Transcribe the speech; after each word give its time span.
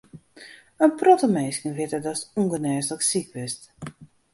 In 0.85 0.91
protte 0.99 1.27
minsken 1.35 1.75
witte 1.77 1.99
datst 2.05 2.29
ûngenêslik 2.41 3.01
siik 3.09 3.27
bist. 3.35 3.61